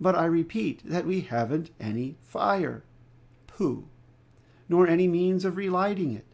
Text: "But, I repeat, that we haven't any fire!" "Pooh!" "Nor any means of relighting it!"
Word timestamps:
"But, 0.00 0.14
I 0.14 0.26
repeat, 0.26 0.84
that 0.84 1.06
we 1.06 1.22
haven't 1.22 1.70
any 1.80 2.14
fire!" 2.22 2.84
"Pooh!" 3.48 3.88
"Nor 4.68 4.86
any 4.86 5.08
means 5.08 5.44
of 5.44 5.56
relighting 5.56 6.12
it!" 6.12 6.24